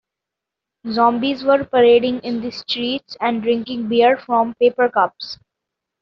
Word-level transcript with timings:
Zombies 0.89 1.43
were 1.43 1.63
parading 1.63 2.21
in 2.21 2.41
the 2.41 2.49
streets 2.49 3.15
and 3.21 3.43
drinking 3.43 3.87
beer 3.87 4.17
from 4.17 4.55
paper 4.55 4.89
cups. 4.89 5.37